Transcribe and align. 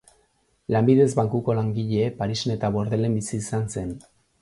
Lanbidez 0.75 1.07
bankuko 1.19 1.55
langile, 1.61 2.09
Parisen 2.23 2.57
eta 2.57 2.75
Bordelen 2.79 3.19
bizi 3.23 3.33
izan 3.45 3.73
zen. 3.79 3.99